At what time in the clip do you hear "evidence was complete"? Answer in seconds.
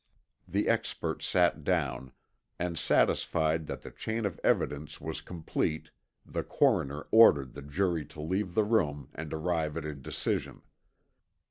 4.43-5.91